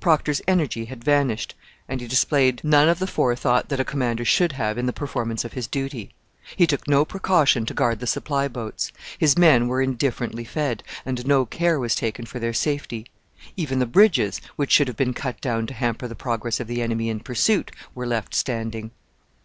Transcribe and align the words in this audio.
Procter's 0.00 0.42
energy 0.48 0.86
had 0.86 1.04
vanished, 1.04 1.54
and 1.88 2.00
he 2.00 2.08
displayed 2.08 2.60
none 2.64 2.88
of 2.88 2.98
the 2.98 3.06
forethought 3.06 3.68
that 3.68 3.78
a 3.78 3.84
commander 3.84 4.24
should 4.24 4.50
have 4.50 4.78
in 4.78 4.86
the 4.86 4.92
performance 4.92 5.44
of 5.44 5.52
his 5.52 5.68
duty. 5.68 6.10
He 6.56 6.66
took 6.66 6.88
no 6.88 7.04
precaution 7.04 7.64
to 7.66 7.72
guard 7.72 8.00
the 8.00 8.06
supply 8.08 8.48
boats; 8.48 8.90
his 9.16 9.38
men 9.38 9.68
were 9.68 9.80
indifferently 9.80 10.42
fed, 10.42 10.82
and 11.04 11.24
no 11.24 11.44
care 11.46 11.78
was 11.78 11.94
taken 11.94 12.26
for 12.26 12.40
their 12.40 12.52
safety. 12.52 13.06
Even 13.56 13.78
the 13.78 13.86
bridges, 13.86 14.40
which 14.56 14.72
should 14.72 14.88
have 14.88 14.96
been 14.96 15.14
cut 15.14 15.40
down 15.40 15.68
to 15.68 15.74
hamper 15.74 16.08
the 16.08 16.16
progress 16.16 16.58
of 16.58 16.66
the 16.66 16.82
enemy 16.82 17.08
in 17.08 17.20
pursuit, 17.20 17.70
were 17.94 18.08
left 18.08 18.34
standing. 18.34 18.90